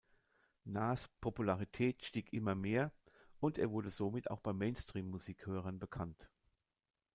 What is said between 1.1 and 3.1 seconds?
Popularität stieg immer mehr,